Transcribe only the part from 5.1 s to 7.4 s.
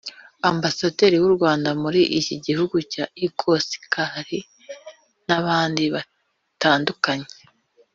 n’abandi batandukanye